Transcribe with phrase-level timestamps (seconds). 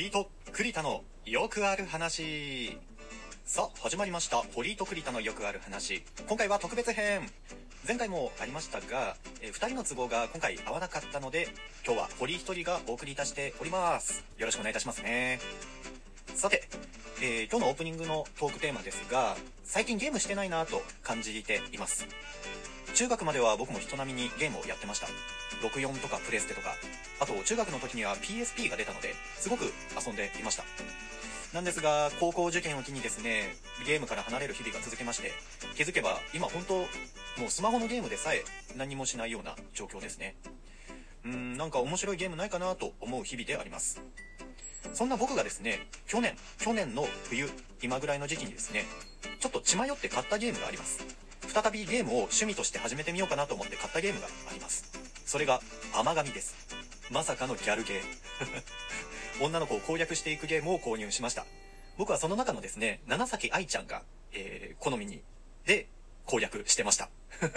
[0.00, 2.78] 堀と栗田のよくある話。
[3.44, 4.38] さあ、始まりました。
[4.38, 6.02] 堀と栗田のよくある話。
[6.26, 7.28] 今回は特別編。
[7.86, 11.48] 前回もありましたが、えー、二人の都合が今回合わなかったので、
[11.84, 14.24] 今日は堀一人がお送りいたしております。
[14.38, 15.38] よろしくお願いいたしますね。
[16.34, 16.66] さて、
[17.20, 22.06] えー今日のオープニングのトークテーマですが、最近ゲームしてないなと感じています。
[22.94, 25.06] 中学までは僕も人並みにゲームをやってました。
[25.62, 26.74] 64とかプレステとか。
[27.20, 29.72] あと、中学の時には PSP が出たので、すごく
[30.04, 30.64] 遊んでいました。
[31.52, 35.32] なんですが、高校受験を機にですね、ゲームから離れる日々が続きまして、
[35.76, 36.74] 気づけば今本当、
[37.40, 38.44] もうスマホのゲームでさえ
[38.76, 40.36] 何もしないような状況ですね。
[41.24, 44.00] うーん、なんか面白いゲームないかなと思う日々であります。
[44.92, 47.50] そんな僕がですね、去年、去年の冬、
[47.82, 48.84] 今ぐらいの時期にですね、
[49.40, 51.04] ちょっと血迷って買ったゲームがあります。
[51.52, 54.84] 再びゲームを趣味として始めてみようかなと思って買ったゲームがあります。
[55.26, 55.60] それが、
[55.92, 56.54] 甘神です。
[57.10, 58.02] まさかのギャルゲー。
[59.44, 61.44] 女の子を攻略していくゲームを購入しました。
[61.98, 65.22] 僕はその中のですね、七崎愛ちゃんが、えー、好みに、
[65.66, 65.88] で、
[66.24, 67.10] 攻略してました。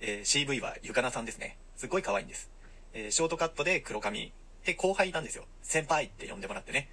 [0.00, 1.58] えー CV はゆかなさんですね。
[1.76, 2.50] すっごい可愛いんです。
[2.94, 4.32] えーショートカットで黒髪。
[4.64, 5.46] で、後輩なんですよ。
[5.62, 6.88] 先輩って呼んでもらってね。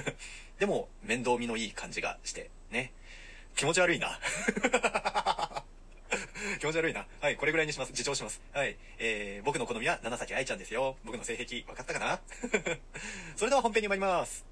[0.60, 2.92] でも、面倒見のいい感じがして、ね。
[3.56, 4.20] 気持ち悪いな。
[6.60, 7.06] 気持ち悪いな。
[7.20, 7.90] はい、これぐらいにします。
[7.90, 8.40] 自重します。
[8.52, 8.76] はい。
[8.98, 10.96] えー、僕の好みは七崎愛ちゃんですよ。
[11.04, 12.20] 僕の性癖、分かったかな？
[13.36, 14.44] それでは本編に参ります。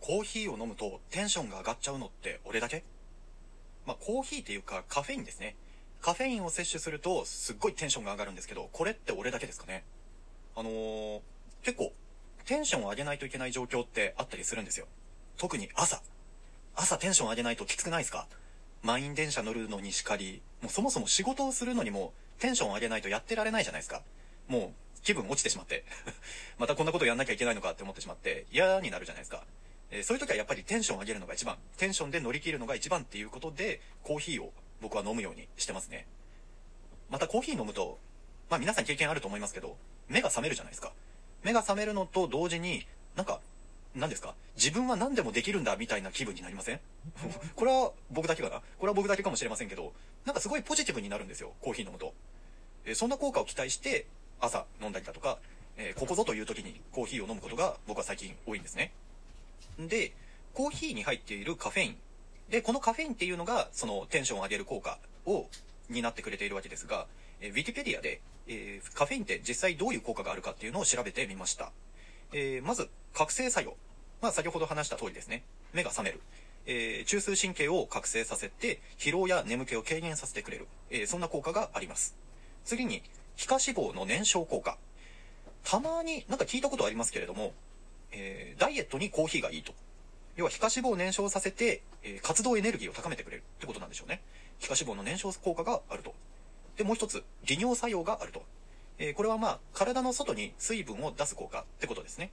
[0.00, 2.84] コーヒーを飲むとテンションが上がっちゃうのって俺だけ？
[3.86, 5.56] まあ、コーヒーっていうかカフェインですね。
[6.00, 9.84] カフェインを摂取するとすっごいテンションが上がるんですけど、これって俺だけですかね？
[10.56, 11.20] あのー、
[11.62, 11.92] 結構、
[12.44, 14.86] テンションを上げないといけない状況ってあったりするんですよ。
[15.38, 16.02] 特に朝。
[16.76, 18.26] 朝テンション上げないときつくないですか？
[18.82, 24.02] 満員電車乗るのにしかり、もうそもそも仕事をするのにもテンション上げないとやってられないじゃないですか。
[24.48, 25.84] もう気分落ちてしまって。
[26.58, 29.44] またこんなことやんなきゃいけないのかって思ってしまって嫌になるじゃないですか。
[29.90, 31.56] えーそういう時はやっぱりテンション上げるのが一番。
[31.76, 36.06] テンションで乗り切るのが一番っていうことで、コーヒーを僕は飲むようにしてますね。
[37.10, 37.98] またコーヒー飲むと、
[38.50, 39.76] まあ皆さん経験あると思いますけど、
[40.08, 40.92] 目が覚めるじゃないですか。
[41.42, 43.40] 目が覚めるのと同時に、なんか、
[43.94, 44.34] 何ですか？
[44.56, 46.80] 自分は何でもできるんだみたいな気分になりません？
[47.54, 48.60] これは僕だけかな？
[48.60, 49.92] これは僕だけかもしれませんけど、
[50.24, 52.12] なんかすごいポジティブになるんですよ、コーヒー飲むと。
[52.84, 54.06] えそんな効果を期待して、
[54.40, 55.38] 朝飲んだりだとか、
[55.76, 58.92] えーここぞという時にコーヒーを飲むことが僕は最近多いんですね。
[59.78, 60.12] で、
[60.54, 61.96] コーヒーに入っているカフェイン。
[62.48, 65.46] で、このカフェインっていうのが、そのテンションを上げる効果を、
[65.88, 67.06] になってくれているわけですが、
[67.40, 71.72] え、ウィキペディアで、えーカフェインって実際どういう効果があるかっていうのを調べてみました。
[72.36, 73.76] えーまず、覚醒作用。
[74.20, 75.44] まあ、先ほど話した通りですね。
[75.72, 76.20] 目が覚める。
[76.66, 80.66] えー中枢神経を覚醒させて、疲労や眠気を軽減させてくれる。
[80.90, 82.16] えーそんな効果があります。
[82.64, 83.04] 次に、
[83.36, 84.76] 皮下脂肪の燃焼効果。
[85.62, 87.52] たまになんか聞いたことありますけれども、
[88.10, 89.72] えーダイエットにコーヒーがいいと。
[90.34, 94.20] 要は皮下脂肪を燃焼させて、え活動エネルギーを高めてくれるってことなんでしょうね。
[94.58, 96.12] 皮下脂肪の燃焼効果があると。
[96.76, 98.42] で、もう一つ、利尿作用があると。
[98.98, 102.30] えーこれはまあ、体の外に水分を出す効果ってことですね。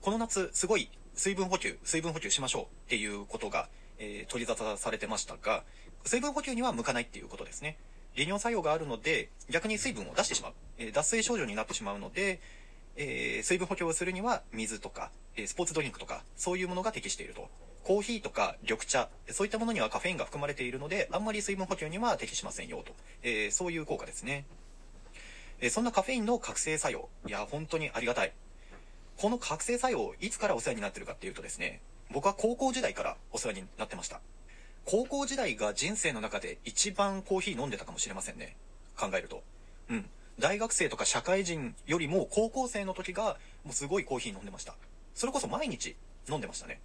[0.00, 3.68] この夏、すごい水分補給、水分補給しましょうっていうことが、
[3.98, 5.62] えー取り沙汰されてましたが、
[6.04, 7.76] 水分補給には向かないっていうことですね。
[8.16, 10.52] 利尿作用があるので、逆に水分を出してしまう。
[10.78, 12.40] えー脱水症状になってしまうので、
[12.96, 17.48] えー水分補給をするには水とか、えースポーツドリンクとか、そういうものが適していると。
[17.84, 22.92] コーヒーとか緑茶、そういったものにはカフェインが含まれているので、あんまり水分補給には適しませんよと。
[23.22, 24.44] えーそういう効果ですね。
[25.62, 27.08] えそんなカフェインの覚醒作用。
[27.24, 28.32] いや、本当にありがたい。
[29.16, 31.80] この覚醒作用、いつからお世話になってるかっていうとですね、
[32.10, 34.20] 僕は高校時代からお世話になってました。
[34.84, 38.56] 高校時代が人生の中で一番コーヒー飲んでたかもしれませんね。
[38.98, 39.44] 考えると。
[39.88, 40.10] うん。
[40.40, 44.74] 大学生とか社会人よりも高校生の時が、もうすごいコーヒー飲んでました。
[45.14, 45.94] それこそ毎日
[46.28, 46.80] 飲んでましたね。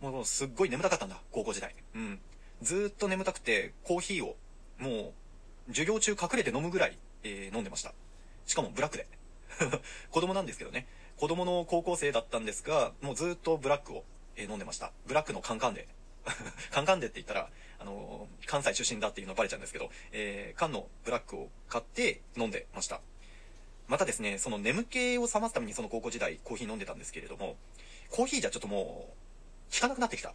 [0.00, 1.74] もうすっごい眠たかったんだ、高校時代。
[1.96, 2.20] うん。
[2.62, 4.36] ずーっと眠たくて、コーヒーを、
[4.78, 5.12] もう、
[5.70, 6.96] 授業中隠れて飲むぐらい、
[7.26, 7.92] えー飲んでました。
[8.46, 9.06] しかもブラックで。
[10.10, 10.86] 子供なんですけどね。
[11.16, 14.04] 子供の高校生だったんですが、もうずっとブラックを、
[14.36, 14.92] えー飲んでました。
[15.06, 15.88] ブラックのカンカンで。
[16.70, 23.00] カンカンでって言ったら、あのー関西出身だっていうのバレちゃうんですけど、えー缶のブラックを買って飲んでました。
[23.88, 27.56] またですね、その眠気を覚ますためにその高校時代コーヒー飲んでたんですけれども、
[28.10, 29.14] コーヒーじゃちょっとも
[29.70, 30.34] う、効かなくなってきた。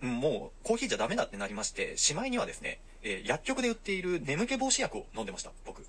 [0.00, 5.84] もう、コーヒーじゃダメだってなりまして、しまいにはですね、えー薬局で売っている眠気防止薬を飲んでました、僕。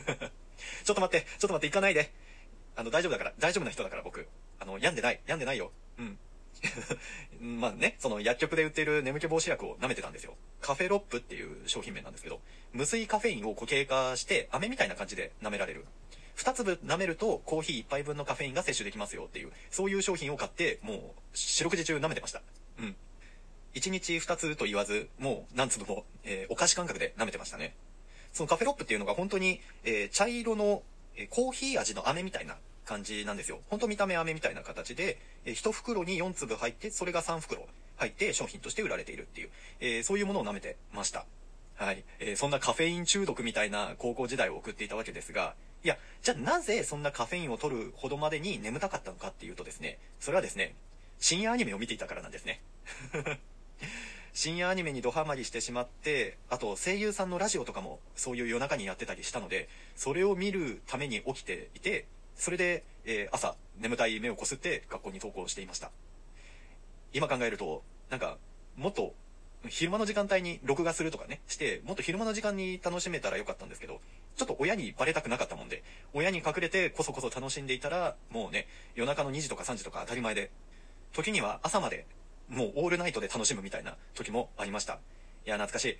[0.84, 2.12] ちょっと待って、ちょっと待って、行かないで。
[2.76, 4.28] あの、大丈夫だから、大丈夫な人だから僕。
[4.60, 5.72] あの、病んでない、病んでないよ。
[5.98, 6.18] うん。
[7.60, 10.36] まあね、その薬局で売ってる眠気防止薬を舐めてたんですよ。
[10.60, 12.40] カフェロップっていう商品名なんですけど、
[12.72, 15.84] 無水カフェインを固形化して、飴みたいな感じで舐められる。
[16.36, 22.42] 2粒舐めるとコーヒー1杯分のカフェインが摂取できますよっていう、そういう商品を買って、もう、四六時中舐めてました。
[22.78, 22.96] うん。
[23.74, 27.74] 1日2つと言わず、もう何粒も、えー、お菓子感覚で舐めてましたね。
[28.36, 30.82] そのカフェロップっていうのが本当に、えー、茶色の、
[31.16, 33.60] えー、コーヒー味の飴みたいな感じなんですよ。
[33.70, 37.62] ほんと見た目飴みたいな形で、えー、1袋に4粒入って、それが3袋
[37.96, 39.48] 入って商品として売られているっていう、
[39.80, 41.24] えー、そういうものを舐めてました。
[41.76, 42.04] はい。
[42.20, 50.74] えー、そんなカフェイン中毒みたいな高校時代を送っていたわけですが、いや、じゃあなぜそんなカフェインを取るほどまでに眠たかったのかっていうとですね、それはですね、
[51.20, 52.60] 深夜アニメを見ていたからなんですね。
[54.36, 65.90] 深夜アニメにドハマりしてしまって、あと声優さんのラジオとかもそういう夜中にやってたりしたので、それを見るために起きていて、それで、えー、朝、眠たい目をこすって学校に登校していました。
[67.14, 68.36] 今考えると、なんか、
[68.76, 69.14] もっと
[69.68, 74.02] 昼間の時間帯に録画するとかね、して、もっと昼間の時間に楽しめたらよかったんですけど、
[74.36, 80.50] ちょっと親にバレたくなかったもんで、親に隠れてこそこそ楽しんでいたら、もうね、夜中の2時とか3時とか当たり前で、
[81.14, 82.04] 時には朝まで、
[82.48, 84.98] もうオールナイトで楽しむみたいな時もありました。
[85.46, 85.98] いや、懐かしい。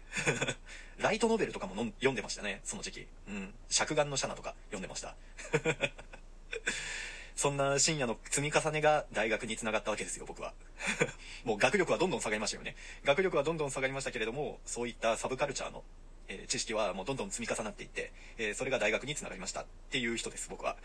[1.03, 3.07] ライトノベルとかも読んでましたね、その時期。
[3.29, 3.55] うん。
[3.69, 5.15] 尺眼のシャナとか読んでました。
[7.37, 10.55] そんな深夜の積み重ねが大学につながったわけですよ、僕は。
[11.45, 12.75] もう学力はどんどん下がりましたよね。
[13.05, 15.85] 学力はどんどん下がりましたけれども、そういったサブカルチャーの、
[16.29, 20.77] えー、知識はもうどんどん積み重なっていって、えー、それが大学につながりましたっていう人です、僕は。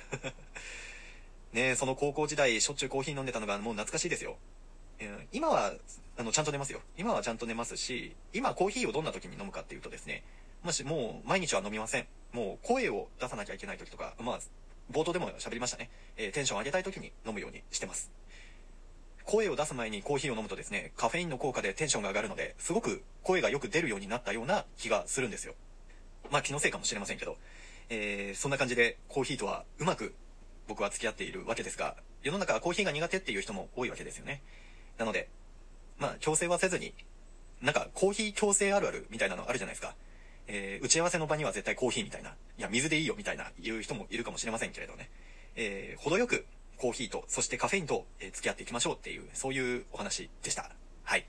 [1.54, 4.38] ねその高校時代、しょっちゅうコーヒー飲んでたのがもう懐かしいですよ。
[5.02, 5.74] え、今は、
[6.18, 6.80] あの、ちゃんと寝ますよ。
[6.96, 10.24] 今はちゃんと寝ますし、今コーヒーをどんな時に飲むかっていうとですね、
[10.64, 12.06] もしもう毎日は飲みません。
[12.34, 14.40] もう声を出さなきゃいけない時とか、まあ、
[14.92, 15.90] 冒頭でも喋りましたね。
[16.18, 18.12] えー、テンション上げたい時に飲むようにしてます。
[19.24, 25.56] 声を出す前にコーヒーを飲むとですね、カフェインの効果でテンションが上がるので、すごく声がよく出るようになったような気がするんですよ。
[26.30, 27.38] まあ気のせいかもしれませんけど、
[27.90, 30.14] えー、そんな感じでコーヒーとはうまく
[30.68, 34.42] 僕は付き合っているわけですが、世の中はコーヒーが苦手っていう人も多いわけですよね。
[34.98, 35.30] なので、
[35.98, 36.94] まあ強制はせずに、
[37.62, 39.96] なんかコーヒー強制あるあるみたいなのあるじゃないですか。
[40.48, 45.10] えー、打ち合わせの場には絶対コーヒーみたいな、いや、水でいいよみたいな言う人もいるかもしれませんけれどね。
[45.56, 46.46] えー、程よく
[46.78, 50.72] コーヒーと、そしてカフェインと、えー、付き合っていきましょうっていう、そういうお話でした。
[51.04, 51.26] はい。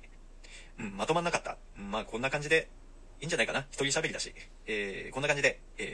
[0.79, 1.59] うん、まとまんなかった。
[1.77, 2.69] まあ、こんな感じで、
[3.21, 3.67] いいんじゃないかな。
[3.71, 4.35] 一人喋りだし。
[4.67, 5.92] えー、こんな感じで、え、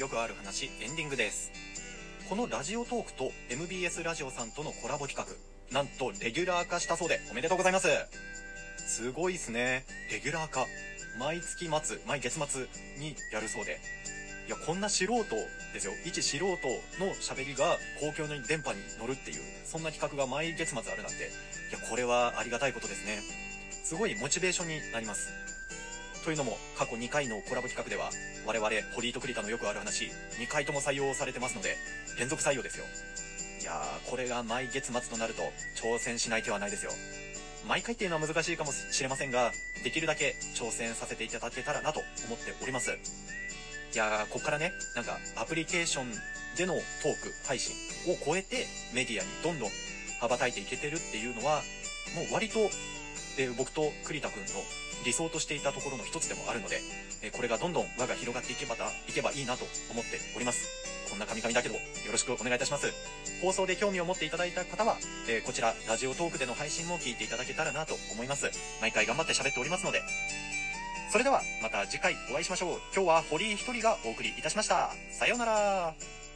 [0.00, 1.52] よくある話、エンディングです。
[2.30, 7.88] このラジオトークと MBS ラジオさんとのコラボ企画、なんとレギュラー化したそうでおめでとうございます。
[8.78, 9.84] すごいっすね。
[10.10, 10.64] レギュラー化。
[11.18, 12.66] 毎月末、毎月末
[12.98, 13.78] にやるそうで。
[14.46, 15.22] いや、こんな素人
[15.74, 15.92] ですよ。
[16.06, 16.56] 一素人の
[17.20, 21.28] 喋りが公共の電波に乗るっていう、そんな企画が毎月末あるなんて、
[21.68, 23.20] いや、これはありがたいことですね。
[23.84, 25.28] すごいモチベーションになります。
[26.24, 28.10] というのも、過去2回のコラボ企画では、
[28.46, 31.76] 我々、堀井と栗田のよくある話、2回とも採用されてますので、
[32.18, 32.84] 連続採用ですよ。
[33.60, 35.42] いやー、これが毎月末となると、
[35.76, 36.92] 挑戦しない手はないですよ。
[37.66, 39.52] 毎回っていうのは難しいかもしれませんが、
[39.82, 42.90] できるだけ挑戦させていただけたらなと思っております。
[42.90, 46.12] いやー、こっからね、なんか、アプリケーション
[46.56, 46.82] でのトー
[47.22, 47.74] ク、配信
[48.12, 49.70] を超えて、メディアにどんどん
[50.20, 51.62] 羽ばたいていけてるっていうのは、
[52.14, 52.70] もう割と、
[53.38, 54.46] え、僕と栗田くんの
[55.04, 56.80] 理想としていたところの一つでもあるので、
[57.22, 58.74] えこれがどんどん輪が広がっていけば、
[59.08, 60.68] いけばいいなと思っております。
[61.10, 61.80] こんな神々だけど、よ
[62.12, 62.92] ろしくお願いいたします。
[63.42, 64.96] 放送で興味を持っていただいた方は、
[65.28, 68.50] えこちら、ラジオトークでの配信も聞いていただけたらなと思います。
[68.80, 70.02] 毎回頑張って喋っておりますので。
[71.10, 72.80] それでは、また次回お会いしましょう。
[72.94, 74.92] 今日は堀井一人がお送りいたしました。
[75.10, 76.29] さようなら。